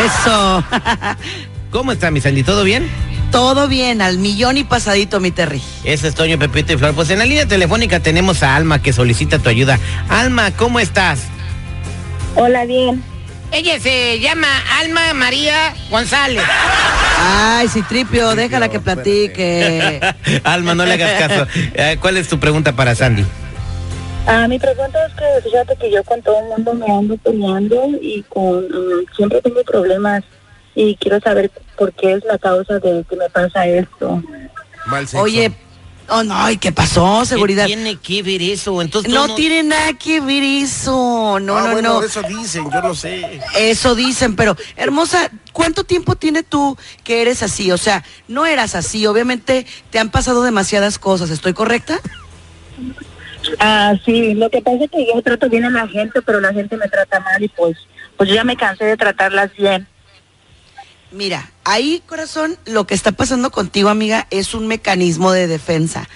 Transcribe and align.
Eso. 0.05 0.63
¿Cómo 1.71 1.93
está, 1.93 2.11
mi 2.11 2.21
Sandy? 2.21 2.43
¿Todo 2.43 2.65
bien? 2.65 2.91
Todo 3.31 3.69
bien, 3.69 4.03
al 4.03 4.19
millón 4.19 4.59
y 4.59 4.65
pasadito, 4.65 5.21
mi 5.21 5.31
Terry. 5.31 5.63
Ese 5.85 6.09
es 6.09 6.15
Toño, 6.15 6.39
Pepito 6.39 6.75
y 6.75 6.77
Flor. 6.77 6.93
Pues 6.95 7.09
en 7.11 7.21
la 7.21 7.25
línea 7.25 7.47
telefónica 7.47 8.01
tenemos 8.01 8.43
a 8.43 8.55
Alma 8.57 8.83
que 8.83 8.93
solicita 8.93 9.39
tu 9.39 9.49
ayuda. 9.49 9.79
Alma, 10.09 10.51
¿cómo 10.53 10.81
estás? 10.81 11.21
Hola, 12.37 12.67
bien. 12.67 13.03
Ella 13.51 13.81
se 13.81 14.21
llama 14.21 14.47
Alma 14.79 15.15
María 15.15 15.75
González. 15.91 16.43
Ay, 17.21 17.69
Citripio, 17.69 18.35
déjala 18.37 18.69
que 18.69 18.79
platique. 18.79 20.01
Alma, 20.45 20.75
no 20.75 20.87
le 20.87 20.95
hagas 20.95 21.29
caso. 21.29 21.47
Eh, 21.75 21.97
¿Cuál 22.01 22.17
es 22.17 22.29
tu 22.29 22.39
pregunta 22.39 22.73
para 22.73 22.95
Sandy? 22.95 23.25
Ah, 24.27 24.47
mi 24.47 24.59
pregunta 24.59 24.99
es 25.07 25.15
que 25.15 25.49
fíjate 25.49 25.77
que 25.77 25.91
yo 25.91 26.05
con 26.05 26.23
todo 26.23 26.39
el 26.39 26.47
mundo 26.47 26.75
me 26.75 26.87
ando 26.87 27.17
peleando 27.17 27.89
y 28.01 28.23
con 28.29 28.65
mm, 28.65 29.07
siempre 29.17 29.41
tengo 29.41 29.63
problemas 29.65 30.23
y 30.75 30.95
quiero 30.97 31.19
saber 31.21 31.51
por 31.77 31.93
qué 31.95 32.13
es 32.13 32.25
la 32.25 32.39
causa 32.39 32.79
de 32.79 33.05
que 33.09 33.17
me 33.17 33.29
pasa 33.31 33.67
esto. 33.67 34.23
Oye, 35.15 35.53
oh 36.09 36.23
no, 36.25 36.51
¿y 36.51 36.57
qué 36.57 36.73
pasó? 36.73 37.25
Seguridad. 37.25 37.67
¿Qué 37.67 37.75
tiene 37.75 37.97
que 37.97 38.23
ver 38.23 38.43
eso? 38.43 38.81
Entonces 38.83 39.13
tú 39.13 39.19
No 39.19 39.35
tiene 39.35 39.63
nada 39.63 39.93
que 39.95 40.21
ver 40.21 40.43
eso. 40.43 41.39
No, 41.41 41.57
Ah, 41.57 41.67
no, 41.67 41.73
bueno, 41.73 41.95
no. 42.01 42.03
eso 42.03 42.23
dicen, 42.23 42.71
yo 42.71 42.83
no 42.83 42.95
sé. 42.95 43.41
Eso 43.57 43.95
dicen, 43.95 44.37
pero 44.37 44.57
hermosa, 44.77 45.31
¿cuánto 45.53 45.85
tiempo 45.85 46.17
tiene 46.17 46.43
tú 46.43 46.77
que 47.05 47.23
eres 47.23 47.43
así? 47.43 47.71
O 47.73 47.79
sea, 47.79 48.05
no 48.29 48.47
eras 48.47 48.75
así, 48.75 49.07
obviamente 49.07 49.67
te 49.91 49.99
han 49.99 50.11
pasado 50.11 50.43
demasiadas 50.43 50.99
cosas, 50.99 51.31
¿estoy 51.31 51.53
correcta? 51.53 51.99
Ah, 53.61 53.95
sí, 54.05 54.35
lo 54.35 54.51
que 54.51 54.61
pasa 54.61 54.85
es 54.85 54.91
que 54.91 55.07
yo 55.07 55.23
trato 55.23 55.49
bien 55.49 55.65
a 55.65 55.71
la 55.71 55.87
gente, 55.89 56.21
pero 56.23 56.41
la 56.41 56.53
gente 56.53 56.77
me 56.77 56.89
trata 56.89 57.21
mal 57.21 57.43
y 57.43 57.49
pues, 57.49 57.77
pues 58.17 58.29
yo 58.29 58.35
ya 58.35 58.45
me 58.45 58.57
cansé 58.57 58.85
de 58.85 58.97
tratarlas 58.97 59.55
bien. 59.57 59.87
Mira, 61.11 61.51
ahí, 61.65 62.03
corazón, 62.07 62.59
lo 62.67 62.87
que 62.87 62.95
está 62.95 63.13
pasando 63.13 63.51
contigo, 63.51 63.89
amiga, 63.89 64.27
es 64.31 64.53
un 64.53 64.67
mecanismo 64.67 65.33
de 65.33 65.47
defensa. 65.47 66.07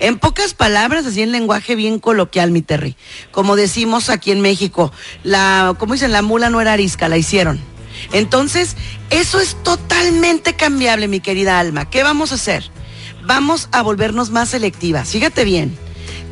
En 0.00 0.18
pocas 0.18 0.54
palabras, 0.54 1.06
así 1.06 1.22
en 1.22 1.30
lenguaje 1.30 1.76
bien 1.76 2.00
coloquial, 2.00 2.50
mi 2.50 2.60
Terry. 2.60 2.96
Como 3.30 3.54
decimos 3.54 4.10
aquí 4.10 4.32
en 4.32 4.40
México, 4.40 4.92
la, 5.22 5.76
como 5.78 5.94
dicen, 5.94 6.10
la 6.10 6.22
mula 6.22 6.50
no 6.50 6.60
era 6.60 6.72
arisca, 6.72 7.08
la 7.08 7.16
hicieron. 7.16 7.60
Entonces, 8.12 8.76
eso 9.10 9.38
es 9.38 9.56
totalmente 9.62 10.54
cambiable, 10.56 11.06
mi 11.06 11.20
querida 11.20 11.60
alma. 11.60 11.88
¿Qué 11.88 12.02
vamos 12.02 12.32
a 12.32 12.34
hacer? 12.34 12.68
Vamos 13.24 13.68
a 13.70 13.82
volvernos 13.82 14.30
más 14.30 14.48
selectivas. 14.48 15.10
Fíjate 15.10 15.44
bien. 15.44 15.78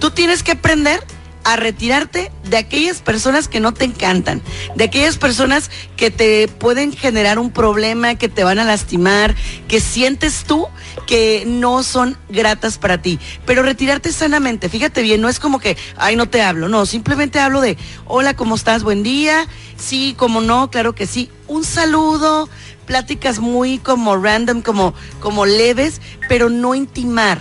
Tú 0.01 0.11
tienes 0.11 0.43
que 0.43 0.53
aprender 0.53 1.05
a 1.45 1.57
retirarte 1.57 2.31
de 2.45 2.57
aquellas 2.57 3.01
personas 3.01 3.49
que 3.49 3.61
no 3.61 3.73
te 3.73 3.85
encantan, 3.85 4.43
de 4.75 4.85
aquellas 4.85 5.17
personas 5.17 5.71
que 5.97 6.11
te 6.11 6.49
pueden 6.49 6.93
generar 6.93 7.39
un 7.39 7.51
problema, 7.51 8.17
que 8.17 8.29
te 8.29 8.45
van 8.45 8.59
a 8.59 8.65
lastimar, 8.65 9.35
que 9.67 9.81
sientes 9.81 10.45
tú 10.45 10.67
que 11.07 11.45
no 11.47 11.83
son 11.83 12.19
gratas 12.29 12.79
para 12.79 13.01
ti. 13.01 13.19
Pero 13.47 13.63
retirarte 13.63 14.13
sanamente, 14.13 14.69
fíjate 14.69 15.03
bien, 15.03 15.21
no 15.21 15.29
es 15.29 15.41
como 15.41 15.59
que, 15.59 15.77
ay, 15.97 16.17
no 16.17 16.29
te 16.29 16.43
hablo, 16.43 16.69
no, 16.69 16.87
simplemente 16.87 17.39
hablo 17.39 17.61
de, 17.61 17.79
hola, 18.05 18.35
¿cómo 18.35 18.55
estás? 18.55 18.83
Buen 18.83 19.03
día. 19.03 19.47
Sí, 19.79 20.15
como 20.19 20.41
no, 20.41 20.71
claro 20.71 20.95
que 20.95 21.07
sí. 21.07 21.31
Un 21.47 21.65
saludo, 21.65 22.49
pláticas 22.87 23.39
muy 23.39 23.79
como 23.79 24.17
random, 24.17 24.63
como, 24.63 24.95
como 25.21 25.47
leves, 25.47 26.01
pero 26.29 26.51
no 26.51 26.75
intimar. 26.75 27.41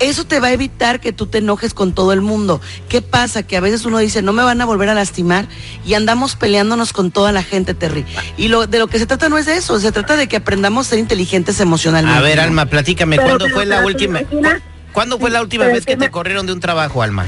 Eso 0.00 0.24
te 0.24 0.38
va 0.40 0.48
a 0.48 0.52
evitar 0.52 1.00
que 1.00 1.12
tú 1.12 1.26
te 1.26 1.38
enojes 1.38 1.74
con 1.74 1.92
todo 1.92 2.12
el 2.12 2.20
mundo. 2.20 2.60
¿Qué 2.88 3.02
pasa? 3.02 3.42
Que 3.42 3.56
a 3.56 3.60
veces 3.60 3.84
uno 3.84 3.98
dice, 3.98 4.22
no 4.22 4.32
me 4.32 4.42
van 4.44 4.60
a 4.60 4.64
volver 4.64 4.88
a 4.88 4.94
lastimar 4.94 5.46
y 5.84 5.94
andamos 5.94 6.36
peleándonos 6.36 6.92
con 6.92 7.10
toda 7.10 7.32
la 7.32 7.42
gente, 7.42 7.74
Terry. 7.74 8.04
Y 8.36 8.48
lo, 8.48 8.66
de 8.66 8.78
lo 8.78 8.86
que 8.86 8.98
se 8.98 9.06
trata 9.06 9.28
no 9.28 9.38
es 9.38 9.46
de 9.46 9.56
eso, 9.56 9.78
se 9.80 9.90
trata 9.92 10.16
de 10.16 10.28
que 10.28 10.36
aprendamos 10.36 10.86
a 10.86 10.90
ser 10.90 10.98
inteligentes 11.00 11.58
emocionalmente. 11.60 12.16
A 12.18 12.22
ver. 12.22 12.38
Alma, 12.40 12.66
platícame, 12.66 13.16
Pero, 13.16 13.26
¿cuándo 13.28 13.44
pero, 13.46 13.56
fue 13.56 13.66
la 13.66 13.76
pero, 13.76 13.86
¿te 13.88 13.92
última? 13.92 14.18
cu- 14.20 14.60
¿Cuándo 14.92 15.18
fue 15.18 15.30
la 15.30 15.42
última 15.42 15.64
Pero 15.64 15.74
vez 15.76 15.84
que 15.86 15.96
te 15.96 16.10
corrieron 16.10 16.46
de 16.46 16.52
un 16.52 16.60
trabajo, 16.60 17.02
Alma? 17.02 17.26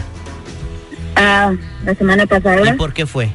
Ah, 1.16 1.52
la 1.84 1.94
semana 1.94 2.26
pasada. 2.26 2.68
¿Y 2.68 2.72
por 2.74 2.92
qué 2.92 3.06
fue? 3.06 3.30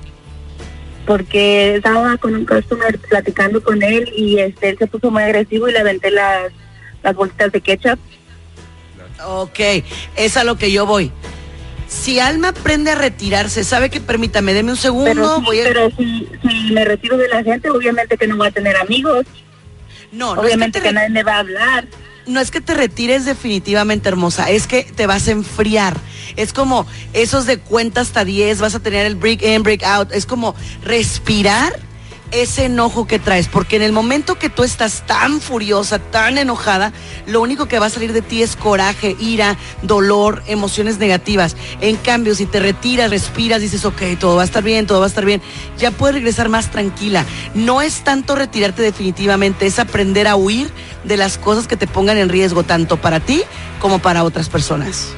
porque 1.06 1.76
estaba 1.76 2.18
con 2.18 2.34
un 2.34 2.46
customer 2.48 2.98
platicando 2.98 3.62
con 3.62 3.84
él 3.84 4.12
y 4.18 4.40
este 4.40 4.70
él 4.70 4.78
se 4.80 4.88
puso 4.88 5.12
muy 5.12 5.22
agresivo 5.22 5.70
y 5.70 5.72
le 5.72 5.78
aventé 5.78 6.10
las 6.10 6.52
las 7.04 7.16
bolitas 7.16 7.52
de 7.52 7.62
ketchup. 7.62 8.00
Ok, 9.24 9.60
es 10.16 10.38
a 10.38 10.44
lo 10.44 10.58
que 10.58 10.72
yo 10.72 10.86
voy. 10.86 11.12
Si 11.88 12.20
Alma 12.20 12.50
aprende 12.50 12.92
a 12.92 12.96
retirarse, 12.96 13.64
sabe 13.64 13.90
que 13.90 14.02
permítame, 14.02 14.54
deme 14.54 14.72
un 14.72 14.78
segundo, 14.78 15.06
Pero, 15.14 15.36
sí, 15.38 15.42
voy 15.46 15.60
a... 15.62 15.64
pero 15.64 15.92
si, 15.96 16.28
si 16.42 16.74
me 16.74 16.84
retiro 16.84 17.16
de 17.18 17.28
la 17.28 17.44
gente, 17.44 17.70
obviamente 17.70 18.18
que 18.18 18.28
no 18.28 18.38
voy 18.38 18.48
a 18.48 18.52
tener 18.52 18.76
amigos, 18.76 19.26
No, 20.12 20.36
no 20.36 20.42
obviamente 20.42 20.80
es 20.80 20.84
que, 20.84 20.90
que 20.90 20.94
te 20.94 20.96
nadie 20.96 21.10
me 21.10 21.24
va 21.24 21.36
a 21.36 21.40
hablar. 21.40 21.86
no 22.26 22.40
es 22.42 22.50
que 22.52 22.60
te 22.60 22.74
retires 22.74 23.26
definitivamente 23.26 24.10
hermosa, 24.10 24.50
es 24.50 24.66
que 24.68 24.84
te 24.84 25.06
vas 25.06 25.28
a 25.28 25.32
enfriar. 25.32 25.96
Es 26.36 26.52
como 26.54 26.86
esos 27.14 27.46
de 27.46 27.60
cuenta 27.60 28.02
hasta 28.02 28.26
10, 28.26 28.60
vas 28.60 28.76
a 28.76 28.80
tener 28.82 29.06
el 29.06 29.16
break 29.16 29.44
in, 29.44 29.62
break 29.64 29.84
out. 29.84 30.12
Es 30.12 30.26
como 30.26 30.56
respirar 30.84 31.80
ese 32.32 32.66
enojo 32.66 33.08
que 33.08 33.20
traes, 33.20 33.48
porque 33.48 33.76
en 33.76 33.82
el 33.82 33.92
momento 33.92 34.36
que 34.36 34.50
tú 34.50 34.64
estás 34.64 35.06
tan 35.06 35.42
furiosa, 35.42 36.00
tan 36.00 36.38
enojada, 36.38 36.92
lo 37.28 37.42
único 37.42 37.68
que 37.68 37.80
va 37.80 37.88
a 37.88 37.90
salir 37.90 38.14
de 38.14 38.22
ti 38.22 38.42
es 38.42 38.56
coraje, 38.56 39.16
ira, 39.20 39.58
dolor, 39.82 40.44
emociones 40.48 40.98
negativas. 40.98 41.56
En 41.82 41.98
cambio, 41.98 42.36
si 42.36 42.46
te 42.46 42.60
retiras, 42.60 43.10
respiras, 43.10 43.62
dices, 43.62 43.86
ok, 43.86 44.02
todo 44.20 44.36
va 44.36 44.42
a 44.44 44.46
estar 44.46 44.64
bien, 44.64 44.88
todo 44.88 45.00
va 45.00 45.06
a 45.06 45.10
estar 45.10 45.26
bien, 45.26 45.42
ya 45.78 45.92
puedes 45.92 46.16
regresar 46.16 46.50
más 46.50 46.72
tranquila. 46.72 47.26
No 47.54 47.82
es 47.82 48.04
tanto 48.04 48.36
retirarte 48.36 48.82
definitivamente, 48.82 49.66
es 49.66 49.80
aprender 49.80 50.28
a 50.28 50.36
huir 50.36 50.70
de 51.04 51.18
las 51.18 51.38
cosas 51.38 51.68
que 51.68 51.78
te 51.78 51.88
pongan 51.88 52.18
en 52.18 52.30
riesgo, 52.30 52.64
tanto 52.64 52.98
para 52.98 53.20
ti 53.20 53.44
como 53.80 54.00
para 54.00 54.24
otras 54.24 54.50
personas. 54.50 55.10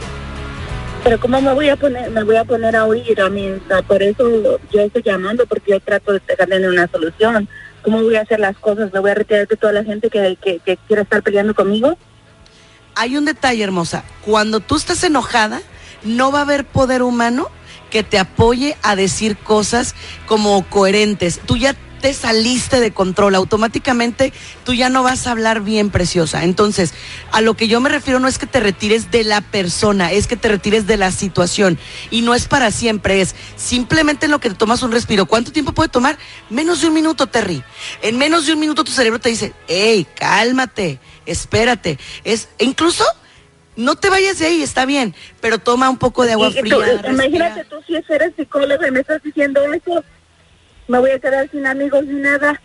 Pero 1.08 1.22
cómo 1.22 1.40
me 1.40 1.54
voy 1.54 1.70
a 1.70 1.78
poner, 1.78 2.12
me 2.12 2.22
voy 2.22 2.36
a 2.36 2.44
poner 2.44 2.76
a 2.76 2.84
oír 2.84 3.22
a 3.22 3.30
mí, 3.30 3.48
por 3.88 4.04
eso 4.04 4.60
yo 4.70 4.82
estoy 4.82 5.02
llamando 5.04 5.46
porque 5.48 5.72
yo 5.72 5.80
trato 5.80 6.12
de 6.12 6.20
tener 6.20 6.68
una 6.68 6.86
solución. 6.90 7.48
¿Cómo 7.82 8.04
voy 8.04 8.18
a 8.18 8.24
hacer 8.24 8.42
las 8.42 8.58
cosas? 8.58 8.92
¿Me 8.92 9.00
voy 9.00 9.12
a 9.12 9.14
retirar 9.14 9.48
de 9.48 9.56
toda 9.56 9.72
la 9.72 9.86
gente 9.86 10.10
que, 10.10 10.38
que, 10.44 10.60
que 10.60 10.76
quiera 10.76 11.04
estar 11.04 11.24
peleando 11.24 11.56
conmigo? 11.56 11.98
Hay 12.96 13.16
un 13.16 13.24
detalle, 13.24 13.64
hermosa. 13.64 14.04
Cuando 14.26 14.60
tú 14.60 14.76
estás 14.76 15.02
enojada, 15.06 15.62
no 16.04 16.34
va 16.34 16.40
a 16.40 16.42
haber 16.42 16.66
poder 16.66 17.02
humano 17.04 17.48
que 17.90 18.04
te 18.04 18.20
apoye 18.20 18.76
a 18.84 18.98
decir 18.98 19.38
cosas 19.38 19.96
como 20.26 20.62
coherentes. 20.70 21.40
Tú 21.40 21.56
ya 21.56 21.74
te 22.02 22.14
saliste 22.14 22.80
de 22.80 22.92
control, 22.92 23.36
automáticamente 23.36 24.32
tú 24.64 24.74
ya 24.74 24.90
no 24.90 25.04
vas 25.04 25.28
a 25.28 25.32
hablar 25.32 25.62
bien, 25.62 25.90
preciosa. 25.90 26.44
Entonces, 26.44 26.94
a 27.32 27.42
lo 27.42 27.56
que 27.56 27.68
yo 27.68 27.82
me 27.82 27.90
refiero 27.90 28.20
no 28.20 28.28
es 28.28 28.38
que 28.38 28.46
te 28.48 28.60
retires 28.60 29.12
de 29.12 29.24
la 29.24 29.42
persona, 29.42 30.12
es 30.12 30.28
que 30.28 30.38
te 30.38 30.48
retires 30.48 30.88
de 30.88 30.98
la 30.98 31.12
situación. 31.12 31.78
Y 32.12 32.22
no 32.22 32.34
es 32.36 32.48
para 32.48 32.72
siempre, 32.72 33.22
es 33.22 33.36
simplemente 33.56 34.26
en 34.26 34.32
lo 34.32 34.40
que 34.40 34.50
te 34.50 34.56
tomas 34.56 34.84
un 34.84 34.92
respiro. 34.92 35.26
¿Cuánto 35.26 35.52
tiempo 35.52 35.74
puede 35.74 35.90
tomar? 35.90 36.18
Menos 36.50 36.82
de 36.82 36.88
un 36.88 36.94
minuto, 36.94 37.28
Terry. 37.28 37.64
En 38.02 38.18
menos 38.18 38.46
de 38.46 38.54
un 38.54 38.60
minuto 38.60 38.84
tu 38.84 38.92
cerebro 38.92 39.20
te 39.20 39.30
dice, 39.30 39.54
hey, 39.68 40.06
cálmate, 40.16 41.00
espérate. 41.26 41.98
Es, 42.24 42.50
e 42.58 42.66
incluso 42.66 43.04
no 43.76 43.96
te 43.96 44.10
vayas 44.10 44.40
de 44.40 44.48
ahí, 44.48 44.64
está 44.64 44.86
bien, 44.86 45.14
pero 45.40 45.60
toma 45.60 45.90
un 45.90 45.98
poco 45.98 46.26
de 46.26 46.32
agua 46.34 46.50
Y- 46.50 46.54
fría. 46.54 46.74
tú- 46.76 46.82
respira. 46.82 47.12
imagínate 47.14 47.64
tú 47.66 47.76
si 47.86 47.94
eres 48.12 48.34
psicóloga 48.36 48.88
y 48.88 48.92
me 48.92 49.02
estás 49.02 49.22
diciendo 49.22 49.62
eso, 49.72 50.04
me 50.88 51.00
voy 51.00 51.12
a 51.12 51.20
quedar 51.20 51.50
sin 51.50 51.66
amigos 51.66 52.06
ni 52.06 52.20
nada. 52.20 52.60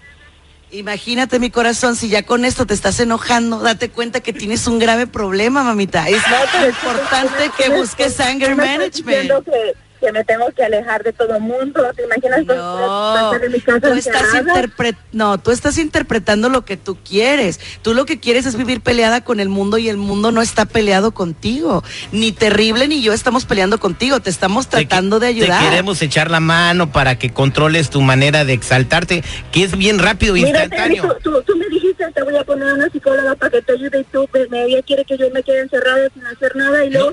Imagínate 0.71 1.39
mi 1.39 1.51
corazón, 1.51 1.97
si 1.97 2.09
ya 2.09 2.23
con 2.23 2.47
esto 2.47 2.67
te 2.67 2.73
estás 2.73 2.99
enojando, 2.99 3.59
date 3.59 3.91
cuenta 3.91 4.21
que 4.21 4.33
tienes 4.33 4.67
un 4.67 4.79
grave 4.79 5.07
problema, 5.07 5.63
mamita. 5.63 6.09
Es 6.09 6.17
es 6.17 6.69
importante 6.69 7.51
que 7.59 7.69
busques 7.69 8.19
anger 8.21 8.57
management. 8.57 9.45
Que, 9.45 9.75
que 10.03 10.13
me 10.13 10.25
tengo 10.25 10.51
que 10.51 10.65
alejar 10.65 11.05
de 11.05 11.13
todo 11.13 11.37
el 11.37 11.43
mundo. 11.43 11.81
¿Te 11.95 12.03
imaginas? 12.05 12.41
Pues, 12.45 12.59
No, 12.59 13.35
en 13.35 13.53
mi 13.53 13.61
casa 13.61 13.81
tú 13.81 13.93
estás 13.95 14.23
no, 15.13 15.39
tú 15.39 15.51
estás 15.53 15.79
interpretando 15.79 16.49
lo 16.49 16.65
que 16.65 16.77
tú 16.77 16.97
quieres. 17.09 17.61
Tú 17.83 17.95
lo 17.95 18.05
que 18.05 18.19
quieres 18.19 18.47
es 18.47 18.57
vivir 18.57 18.81
peleada 18.81 19.23
con 19.23 19.39
el 19.39 19.49
mundo 19.49 19.79
y 19.79 19.89
el 19.89 19.97
mundo 19.97 20.33
no 20.33 20.43
está 20.43 20.65
peleado 20.65 21.13
contigo. 21.13 21.85
Ni 22.11 22.33
terrible 22.33 22.89
ni 22.89 23.01
yo 23.03 23.13
estamos 23.13 23.45
peleando 23.45 23.79
contigo. 23.79 24.19
Te 24.21 24.31
estamos 24.31 24.67
Te- 24.69 24.79
tratando 24.79 25.21
de 25.21 25.29
ayudar. 25.29 25.63
Te 25.63 25.71
queremos 25.71 26.03
echar 26.03 26.31
la 26.31 26.41
mano 26.41 26.91
para 26.91 27.19
que 27.19 27.33
controles 27.33 27.91
tu 27.91 28.01
manera 28.01 28.45
de 28.45 28.55
exaltarte, 28.55 29.23
que 29.53 29.63
es 29.65 29.77
bien 29.77 29.99
rápido, 30.01 30.35
Mira, 30.35 30.69
Terry, 30.69 30.95
instantáneo. 30.97 31.19
tú, 31.23 31.31
tú, 31.31 31.43
tú 31.43 31.57
me 31.57 31.69
dijiste, 31.69 32.05
te 32.13 32.23
voy 32.23 32.37
a 32.37 32.43
poner 32.45 32.73
una 32.73 32.89
psicóloga 32.91 33.35
para 33.37 33.51
que 33.51 33.63
te 33.63 33.73
ayude 33.73 34.01
y 34.01 34.05
tú, 34.05 34.27
pues, 34.31 34.32
ella 34.65 34.83
quiere 34.83 35.05
que 35.05 35.17
yo 35.19 35.31
me 35.31 35.43
quede 35.43 35.61
encerrada 35.61 36.09
sin 36.15 36.27
hacer 36.27 36.55
nada 36.57 36.85
y 36.85 36.91
luego... 36.91 37.13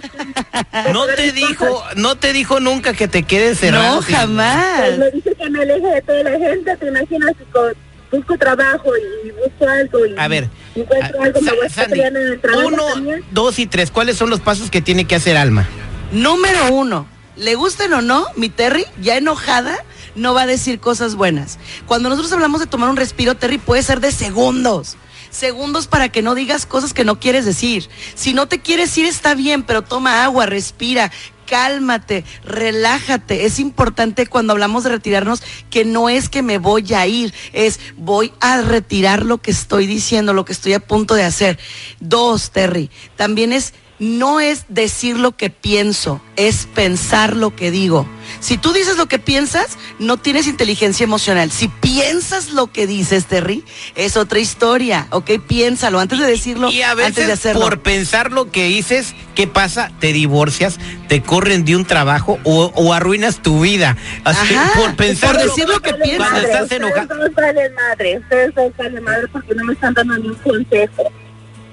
No 0.94 1.06
te 1.16 1.32
dijo, 1.32 1.84
no 1.96 2.16
te 2.16 2.34
dijo 2.34 2.60
nunca 2.60 2.94
que 2.94 3.08
te 3.08 3.24
quedes 3.24 3.60
cerrado. 3.60 3.96
No, 3.98 4.02
sin- 4.02 4.16
jamás. 4.16 4.80
Pues 4.82 4.98
me 4.98 5.12
dice 5.12 5.36
que 5.36 5.50
me 5.50 5.62
aleje 5.62 5.88
de 5.88 6.02
toda 6.02 6.24
la 6.24 6.32
gente, 6.32 6.78
te 6.78 6.88
imaginas, 6.88 7.34
con- 7.52 7.74
busco 8.12 8.38
trabajo 8.38 8.92
y 8.98 9.30
busco 9.32 9.68
algo 9.68 10.06
y 10.06 10.16
A 10.18 10.28
ver, 10.28 10.50
encuentro 10.76 11.20
ah, 11.22 11.26
algo, 11.26 11.42
me 11.42 11.52
voy 11.52 11.64
a 11.64 11.68
estar 11.68 11.86
Sandy, 11.86 12.02
en 12.02 12.18
el 12.18 12.42
trabajo 12.42 12.68
uno, 12.68 12.86
también. 12.94 13.24
dos 13.32 13.60
y 13.60 13.68
tres, 13.68 13.92
¿cuáles 13.92 14.18
son 14.18 14.30
los 14.32 14.40
pasos 14.40 14.72
que 14.72 14.82
tiene 14.82 15.06
que 15.06 15.14
hacer 15.16 15.38
Alma? 15.38 15.68
Número 16.12 16.72
uno, 16.74 17.06
le 17.36 17.54
gusten 17.56 17.94
o 17.94 18.02
no, 18.02 18.26
mi 18.36 18.50
Terry, 18.50 18.86
ya 19.00 19.16
enojada, 19.18 19.78
no 20.16 20.34
va 20.34 20.42
a 20.42 20.48
decir 20.48 20.80
cosas 20.80 21.14
buenas. 21.14 21.60
Cuando 21.86 22.10
nosotros 22.10 22.34
hablamos 22.34 22.60
de 22.62 22.66
tomar 22.66 22.90
un 22.90 22.98
respiro, 22.98 23.36
Terry, 23.36 23.60
puede 23.60 23.84
ser 23.84 24.00
de 24.00 24.12
segundos. 24.12 24.98
Segundos 25.30 25.88
para 25.88 26.10
que 26.10 26.22
no 26.22 26.36
digas 26.36 26.66
cosas 26.66 26.94
que 26.94 27.06
no 27.06 27.20
quieres 27.20 27.46
decir. 27.46 27.90
Si 28.16 28.34
no 28.34 28.48
te 28.48 28.60
quieres 28.60 28.98
ir, 28.98 29.06
está 29.06 29.36
bien, 29.36 29.64
pero 29.64 29.84
toma 29.84 30.24
agua, 30.24 30.46
respira, 30.46 31.12
cálmate, 31.50 32.24
relájate. 32.44 33.46
Es 33.46 33.60
importante 33.60 34.28
cuando 34.28 34.54
hablamos 34.54 34.84
de 34.84 34.92
retirarnos 34.92 35.42
que 35.70 35.84
no 35.84 36.10
es 36.10 36.30
que 36.30 36.44
me 36.44 36.60
voy 36.60 36.94
a 36.94 37.08
ir, 37.08 37.34
es 37.54 37.80
voy 37.98 38.32
a 38.40 38.62
retirar 38.62 39.26
lo 39.26 39.40
que 39.40 39.52
estoy 39.52 39.88
diciendo, 39.88 40.34
lo 40.34 40.46
que 40.46 40.54
estoy 40.54 40.74
a 40.74 40.80
punto 40.80 41.16
de 41.16 41.24
hacer. 41.24 41.60
Dos, 42.00 42.52
Terry, 42.52 42.92
también 43.16 43.52
es 43.52 43.74
no 43.98 44.40
es 44.40 44.66
decir 44.70 45.18
lo 45.18 45.36
que 45.36 45.50
pienso, 45.50 46.22
es 46.38 46.68
pensar 46.74 47.36
lo 47.36 47.56
que 47.56 47.70
digo. 47.70 48.08
Si 48.40 48.58
tú 48.58 48.72
dices 48.72 48.96
lo 48.98 49.08
que 49.08 49.20
piensas, 49.20 49.78
no 50.00 50.16
tienes 50.18 50.48
inteligencia 50.48 51.04
emocional. 51.04 51.52
Si 51.52 51.68
piensas 51.68 52.52
lo 52.54 52.68
que 52.68 52.88
dices, 52.88 53.26
Terry, 53.26 53.66
es 53.96 54.16
otra 54.16 54.40
historia, 54.40 55.08
¿ok? 55.12 55.32
Piénsalo 55.46 56.00
antes 56.00 56.20
de 56.20 56.26
decirlo, 56.26 56.72
Y 56.72 56.82
a 56.82 56.92
antes 56.92 57.16
de 57.16 57.22
veces 57.24 57.34
hacerlo. 57.40 57.62
por 57.62 57.82
pensar 57.82 58.32
lo 58.32 58.50
que 58.50 58.66
dices, 58.66 59.14
¿qué 59.36 59.46
pasa? 59.46 59.92
Te 60.00 60.14
divorcias, 60.14 60.80
te 61.10 61.22
corren 61.22 61.66
de 61.66 61.76
un 61.76 61.84
trabajo 61.86 62.40
o, 62.46 62.72
o 62.76 62.94
arruinas 62.94 63.42
tu 63.42 63.62
vida. 63.62 63.98
Así 64.24 64.48
que 64.48 64.56
Ajá, 64.58 64.72
por 64.80 64.96
pensar 64.96 65.32
por 65.34 65.42
lo- 65.44 65.48
decir 65.50 65.68
lo 65.68 65.82
que 65.82 65.92
Vale 65.92 66.04
piensas. 66.06 66.30
Cuando 66.30 66.48
estás 66.48 66.64
ustedes 66.64 66.82
enojado. 66.82 67.16
dos 67.16 67.36
valen 67.36 67.74
madre, 67.76 68.18
ustedes 68.20 68.56
dos 68.56 68.72
valen 68.78 69.04
madre 69.04 69.28
porque 69.28 69.54
no 69.56 69.64
me 69.66 69.74
están 69.74 69.94
dando 69.94 70.18
ni 70.18 70.28
un 70.30 70.36
consejo. 70.36 71.12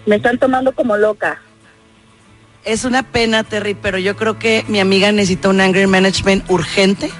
Me 0.04 0.16
están 0.16 0.36
tomando 0.38 0.72
como 0.74 0.96
loca. 0.96 1.40
Es 2.66 2.84
una 2.84 3.04
pena, 3.04 3.44
Terry, 3.44 3.74
pero 3.74 3.96
yo 3.96 4.16
creo 4.16 4.40
que 4.40 4.64
mi 4.66 4.80
amiga 4.80 5.12
necesita 5.12 5.48
un 5.48 5.60
anger 5.60 5.86
management 5.86 6.50
urgente 6.50 7.12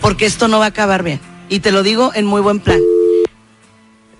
porque 0.00 0.24
esto 0.24 0.48
no 0.48 0.58
va 0.58 0.64
a 0.64 0.68
acabar 0.68 1.02
bien. 1.02 1.20
Y 1.50 1.60
te 1.60 1.70
lo 1.70 1.82
digo 1.82 2.12
en 2.14 2.24
muy 2.24 2.40
buen 2.40 2.60
plan. 2.60 2.80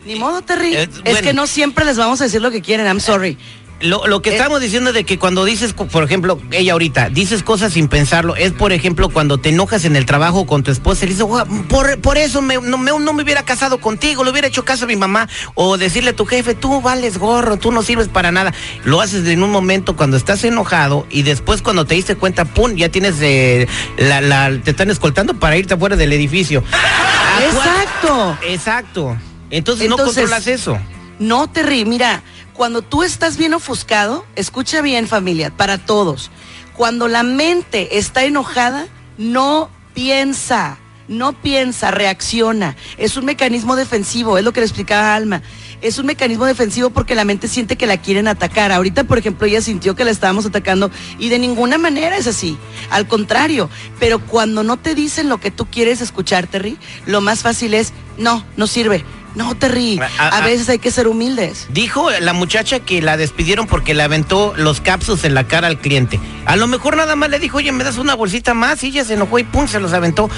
Ni 0.05 0.17
modo, 0.17 0.43
Terry. 0.43 0.76
Eh, 0.76 0.88
es 1.05 1.23
que 1.23 1.32
no 1.32 1.46
siempre 1.46 1.87
les 1.87 1.96
vamos 1.96 2.20
a 2.20 2.25
decir 2.25 2.43
lo 2.43 2.50
que 2.50 2.61
quieren. 2.61 2.87
I'm 2.87 3.00
sorry. 3.00 3.38
Lo, 3.81 4.06
lo 4.06 4.23
que 4.23 4.31
Eh. 4.31 4.37
estamos 4.37 4.61
diciendo 4.62 4.94
de 4.94 5.05
que 5.05 5.19
cuando 5.19 5.44
dices, 5.44 5.75
por 5.75 6.02
ejemplo, 6.02 6.40
ella 6.50 6.73
ahorita, 6.73 7.11
dices 7.11 7.43
cosas 7.43 7.75
sin 7.75 7.88
pensarlo, 7.88 8.34
es 8.34 8.52
por 8.52 8.73
ejemplo 8.73 9.11
cuando 9.11 9.37
te 9.37 9.50
enojas 9.50 9.84
en 9.84 9.96
el 9.96 10.06
trabajo 10.06 10.46
con 10.46 10.62
tu 10.62 10.70
esposa 10.70 11.05
y 11.05 11.08
le 11.08 11.12
dices, 11.14 11.26
"Gua- 11.26 11.46
por, 11.69 12.00
por 12.00 12.17
eso 12.17 12.40
me- 12.40 12.56
no, 12.58 12.78
me, 12.78 12.93
no 12.99 13.12
me 13.12 13.23
hubiera 13.23 13.43
casado 13.44 13.76
contigo, 13.78 14.25
le 14.25 14.31
hubiera 14.31 14.49
hecho 14.49 14.64
caso 14.64 14.84
a 14.84 14.88
mi 14.88 14.96
mamá, 14.96 15.28
o 15.55 15.76
decirle 15.76 16.11
a 16.11 16.17
tu 16.17 16.25
jefe, 16.25 16.55
tú 16.55 16.81
vales 16.81 17.19
gorro, 17.19 17.58
tú 17.58 17.70
no 17.70 17.82
sirves 17.82 18.08
para 18.08 18.32
nada. 18.32 18.55
Lo 18.84 19.02
haces 19.02 19.26
en 19.28 19.43
un 19.43 19.50
momento 19.50 19.94
cuando 19.94 20.17
estás 20.17 20.43
enojado 20.44 21.06
y 21.11 21.22
después 21.22 21.61
cuando 21.61 21.84
te 21.84 21.96
diste 21.96 22.14
cuenta, 22.17 22.46
pum, 22.46 22.75
ya 22.76 22.88
tienes, 22.88 23.17
eh, 23.20 23.69
la, 23.99 24.22
la- 24.22 24.58
te 24.64 24.70
están 24.70 24.88
escoltando 24.90 25.34
para 25.34 25.58
irte 25.58 25.75
afuera 25.75 25.96
del 25.96 26.14
edificio. 26.14 26.64
¿A 26.72 27.52
cuál- 27.52 27.67
Exacto. 27.69 28.38
Exacto. 28.49 29.17
Entonces, 29.50 29.87
no 29.90 29.96
Entonces- 29.96 30.22
controlas 30.22 30.46
eso. 30.46 30.79
No, 31.19 31.46
Terry, 31.49 31.84
mira, 31.87 32.22
cuando 32.56 32.82
tú 32.82 33.03
estás 33.03 33.37
bien 33.37 33.55
ofuscado, 33.55 34.25
escucha 34.35 34.81
bien 34.81 35.06
familia, 35.06 35.50
para 35.50 35.79
todos. 35.79 36.31
Cuando 36.75 37.06
la 37.06 37.23
mente 37.23 37.99
está 37.99 38.25
enojada, 38.25 38.87
no 39.19 39.70
piensa, 39.94 40.79
no 41.06 41.35
piensa, 41.35 41.91
reacciona. 41.91 42.76
Es 42.97 43.17
un 43.17 43.26
mecanismo 43.26 43.76
defensivo, 43.76 44.38
es 44.38 44.44
lo 44.44 44.53
que 44.53 44.61
le 44.61 44.67
explicaba 44.67 45.14
Alma. 45.14 45.43
Es 45.82 45.99
un 45.99 46.06
mecanismo 46.06 46.47
defensivo 46.47 46.88
porque 46.88 47.14
la 47.14 47.25
mente 47.25 47.49
siente 47.49 47.76
que 47.76 47.87
la 47.87 47.99
quieren 47.99 48.26
atacar. 48.26 48.72
Ahorita, 48.72 49.05
por 49.05 49.19
ejemplo, 49.19 49.46
ella 49.46 49.60
sintió 49.60 49.94
que 49.94 50.05
la 50.05 50.10
estábamos 50.10 50.46
atacando 50.46 50.91
y 51.19 51.29
de 51.29 51.39
ninguna 51.39 51.77
manera 51.77 52.17
es 52.17 52.27
así. 52.27 52.56
Al 52.89 53.06
contrario, 53.06 53.69
pero 54.01 54.19
cuando 54.19 54.63
no 54.63 54.79
te 54.79 54.94
dicen 54.94 55.29
lo 55.29 55.39
que 55.39 55.51
tú 55.51 55.67
quieres 55.67 56.01
escuchar, 56.01 56.46
Terry, 56.46 56.79
lo 57.05 57.20
más 57.20 57.43
fácil 57.43 57.75
es, 57.75 57.93
no, 58.17 58.43
no 58.56 58.67
sirve. 58.67 59.05
No, 59.36 59.55
Terry, 59.55 60.00
A- 60.00 60.24
a- 60.24 60.38
a 60.38 60.40
veces 60.40 60.69
hay 60.69 60.78
que 60.81 60.90
ser 60.90 61.06
humildes. 61.06 61.66
Dijo 61.70 62.10
la 62.10 62.32
muchacha 62.32 62.81
que 62.81 63.00
la 63.02 63.16
despidieron 63.16 63.66
porque 63.69 63.94
le 63.94 64.02
aventó 64.02 64.55
los 64.56 64.81
capsus 64.81 65.22
en 65.24 65.34
la 65.34 65.44
cara 65.46 65.69
al 65.69 65.78
cliente. 65.78 66.19
A 66.46 66.56
lo 66.56 66.66
mejor 66.66 66.96
nada 66.96 67.14
más 67.16 67.28
le 67.31 67.38
dijo, 67.38 67.58
oye, 67.58 67.70
me 67.70 67.84
das 67.84 67.98
una 67.98 68.14
bolsita 68.14 68.55
más 68.55 68.82
y 68.82 68.88
ella 68.88 69.05
se 69.05 69.14
enojó 69.14 69.38
y 69.38 69.44
pum, 69.44 69.69
se 69.69 69.78
los 69.78 69.93
aventó. 69.93 70.28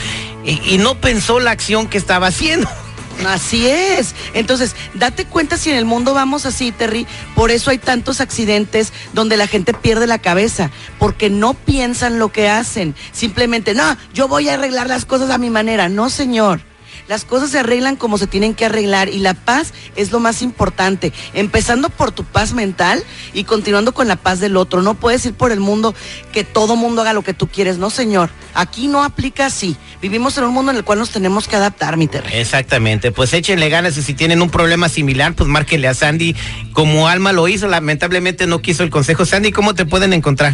Y, 0.45 0.61
y 0.75 0.79
no 0.79 0.97
pensó 0.97 1.39
la 1.41 1.53
acción 1.53 1.87
que 1.87 1.97
estaba 1.97 2.27
haciendo. 2.27 2.69
Así 3.27 3.67
es. 3.67 4.15
Entonces, 4.35 4.77
date 4.95 5.25
cuenta 5.25 5.57
si 5.57 5.71
en 5.71 5.77
el 5.77 5.85
mundo 5.85 6.15
vamos 6.15 6.47
así, 6.47 6.71
Terry. 6.71 7.05
Por 7.35 7.51
eso 7.51 7.71
hay 7.71 7.79
tantos 7.79 8.21
accidentes 8.21 8.93
donde 9.13 9.37
la 9.37 9.49
gente 9.49 9.75
pierde 9.75 10.07
la 10.07 10.19
cabeza, 10.21 10.71
porque 11.01 11.29
no 11.29 11.55
piensan 11.55 12.21
lo 12.21 12.31
que 12.31 12.49
hacen. 12.49 12.95
Simplemente, 13.11 13.75
no, 13.75 13.97
yo 14.15 14.29
voy 14.29 14.49
a 14.49 14.55
arreglar 14.55 14.87
las 14.89 15.05
cosas 15.05 15.31
a 15.31 15.39
mi 15.39 15.51
manera. 15.51 15.89
No, 15.89 16.11
señor. 16.11 16.61
Las 17.09 17.25
cosas 17.25 17.51
se 17.51 17.59
arreglan 17.59 17.97
como 17.97 18.19
se 18.19 18.27
tienen 18.27 18.55
que 18.55 18.67
arreglar 18.67 19.09
y 19.09 19.19
la 19.19 19.33
paz 19.33 19.73
es 19.97 20.13
lo 20.13 20.21
más 20.21 20.43
importante, 20.43 21.13
empezando 21.33 21.89
por 21.89 22.13
tu 22.13 22.23
paz 22.23 22.53
mental 22.53 23.03
y 23.33 23.45
continuando 23.45 23.95
con 23.95 24.09
la 24.09 24.17
paz 24.17 24.41
del 24.41 24.59
otro. 24.59 24.83
No 24.83 24.95
puedes 24.95 25.25
ir 25.25 25.33
por 25.33 25.51
el 25.51 25.59
mundo 25.59 25.95
que 26.33 26.45
todo 26.45 26.77
mundo 26.77 27.01
haga 27.01 27.15
lo 27.15 27.23
que 27.23 27.33
tú 27.33 27.49
quieres, 27.49 27.79
no 27.79 27.89
señor. 27.89 28.29
Aquí 28.53 28.89
no 28.89 29.03
aplica 29.03 29.47
así. 29.47 29.77
Vivimos 30.03 30.37
en 30.37 30.45
un 30.45 30.53
mundo 30.53 30.71
en 30.71 30.77
el 30.77 30.85
cual 30.85 30.99
nos 30.99 31.11
tenemos 31.11 31.49
que 31.49 31.57
adaptar, 31.57 31.97
mi 31.97 32.09
Terry. 32.09 32.35
Exactamente, 32.35 33.11
pues 33.11 33.33
échenle 33.33 33.71
ganas 33.71 33.97
y 33.97 34.03
si 34.03 34.13
tienen 34.13 34.43
un 34.43 34.51
problema 34.51 34.91
similar, 34.91 35.33
pues 35.33 35.49
márquenle 35.49 35.89
a 35.89 35.95
Sandy 35.95 36.37
como 36.75 37.09
Alma 37.09 37.33
lo 37.33 37.49
hizo. 37.49 37.69
Lamentablemente 37.69 38.47
no 38.47 38.61
quiso 38.61 38.83
el 38.83 38.91
consejo. 38.91 39.25
Sandy, 39.25 39.51
¿cómo 39.51 39.75
te 39.75 39.87
pueden 39.87 40.13
encontrar? 40.13 40.53